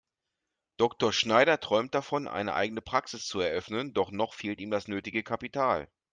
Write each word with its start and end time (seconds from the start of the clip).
Dr. 0.77 1.13
Schneider 1.13 1.59
träumt 1.59 1.93
davon, 1.93 2.27
eine 2.27 2.55
eigene 2.55 2.81
Praxis 2.81 3.27
zu 3.27 3.39
eröffnen, 3.39 3.93
doch 3.93 4.09
noch 4.09 4.33
fehlt 4.33 4.59
ihm 4.59 4.71
das 4.71 4.87
nötige 4.87 5.21
Kapital. 5.21 5.87